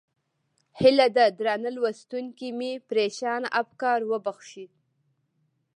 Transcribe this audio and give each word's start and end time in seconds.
هیله 0.79 1.07
ده 1.15 1.25
درانه 1.37 1.69
لوستونکي 1.75 2.49
مې 2.59 2.71
پرېشانه 2.89 3.47
افکار 3.61 3.99
وبښي. 4.09 4.65